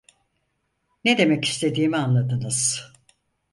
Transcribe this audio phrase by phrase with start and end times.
[1.05, 2.91] Ne demek istediğimi anladınız.